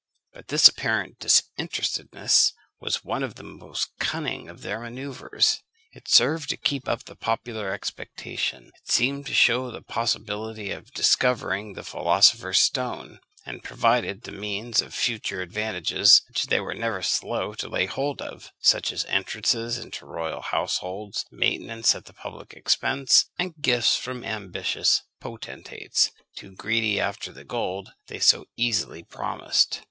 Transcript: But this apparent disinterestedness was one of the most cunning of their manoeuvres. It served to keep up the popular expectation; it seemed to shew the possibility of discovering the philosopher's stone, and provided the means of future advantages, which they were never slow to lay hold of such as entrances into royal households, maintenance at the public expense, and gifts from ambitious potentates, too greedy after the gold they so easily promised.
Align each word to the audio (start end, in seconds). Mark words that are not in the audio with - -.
But 0.33 0.47
this 0.47 0.67
apparent 0.67 1.19
disinterestedness 1.19 2.53
was 2.79 3.03
one 3.05 3.21
of 3.21 3.35
the 3.35 3.43
most 3.43 3.91
cunning 3.99 4.49
of 4.49 4.61
their 4.63 4.79
manoeuvres. 4.79 5.61
It 5.91 6.07
served 6.07 6.49
to 6.49 6.57
keep 6.57 6.87
up 6.89 7.03
the 7.05 7.15
popular 7.15 7.71
expectation; 7.71 8.71
it 8.83 8.91
seemed 8.91 9.27
to 9.27 9.35
shew 9.35 9.69
the 9.69 9.83
possibility 9.83 10.71
of 10.71 10.91
discovering 10.91 11.73
the 11.73 11.83
philosopher's 11.83 12.57
stone, 12.59 13.19
and 13.45 13.63
provided 13.63 14.23
the 14.23 14.31
means 14.31 14.81
of 14.81 14.95
future 14.95 15.39
advantages, 15.43 16.23
which 16.29 16.47
they 16.47 16.59
were 16.59 16.73
never 16.73 17.03
slow 17.03 17.53
to 17.53 17.67
lay 17.69 17.85
hold 17.85 18.23
of 18.23 18.51
such 18.59 18.91
as 18.91 19.05
entrances 19.05 19.77
into 19.77 20.07
royal 20.07 20.41
households, 20.41 21.25
maintenance 21.29 21.93
at 21.93 22.05
the 22.05 22.13
public 22.13 22.53
expense, 22.55 23.29
and 23.37 23.53
gifts 23.61 23.95
from 23.97 24.23
ambitious 24.23 25.03
potentates, 25.19 26.09
too 26.35 26.55
greedy 26.55 26.99
after 26.99 27.31
the 27.31 27.43
gold 27.45 27.91
they 28.07 28.17
so 28.17 28.47
easily 28.57 29.03
promised. 29.03 29.79